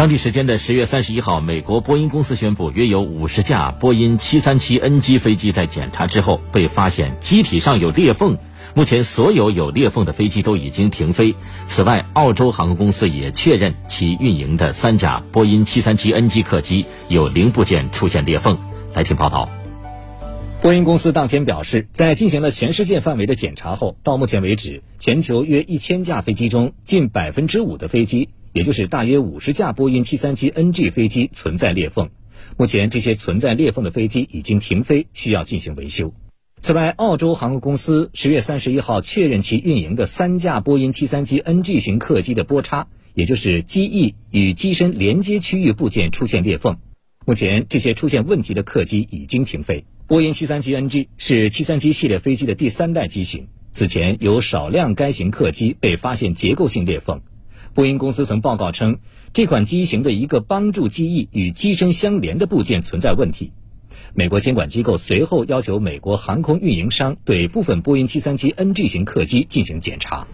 [0.00, 8.38] 当地时间的十月三十一号，美国波音公司宣布，约有五十架波音七三七 NG 飞机在检查之后被发现机体上有裂缝。
[8.74, 11.34] 目前，所有有裂缝的飞机都已经停飞。
[11.66, 18.56] 此外，澳洲航空公司也确认其运营的三架波音七三七 NG 客机有零部件出现裂缝。
[18.94, 19.50] 来听报道。
[20.62, 28.30] 波音公司当天表示，在进行了全世界范围的检查后，到目前为止，全球约一千架飞机中，近百分之五的飞机。
[28.52, 32.10] 也就是大约五十架波音737 NG 飞机存在裂缝，
[32.56, 36.12] 目前这些存在裂缝的飞机已经停飞，需要进行维修。
[36.58, 46.76] 此外，澳洲航空公司十月三十一号确认其运营的三架波音737 NG 型客机的波叉，也就是机翼与机身连接区域部件出现裂缝，
[47.24, 49.84] 目前这些出现问题的客机已经停飞。
[50.06, 57.22] 波音737 NG 是737系列飞机的第三代机型，此前有少量该型客机被发现结构性裂缝。
[57.72, 58.98] 波音公司曾报告称，
[59.32, 63.52] 这款机型的一个帮助机翼与机身相连的部件存在问题。
[64.12, 70.26] 美国监管机构随后要求美国航空运营商对部分波音737 NG 型客机进行检查。